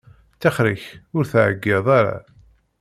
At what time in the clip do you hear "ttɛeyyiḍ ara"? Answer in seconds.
1.25-2.17